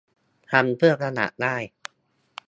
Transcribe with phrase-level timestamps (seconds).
[0.51, 1.55] ทำเครื่องประดับได้